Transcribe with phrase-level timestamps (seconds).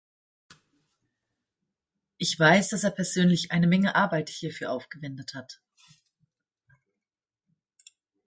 [2.17, 5.61] Ich weiß, dass er persönlich eine Menge Arbeit hierfür aufgewendet hat.